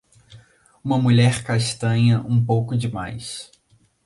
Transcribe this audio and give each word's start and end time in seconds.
Uma 0.83 0.97
mulher 0.97 1.43
castanha, 1.43 2.21
um 2.27 2.43
pouco 2.43 2.75
demais. 2.75 3.51